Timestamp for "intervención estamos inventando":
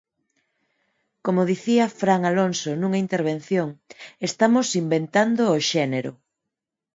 3.05-5.41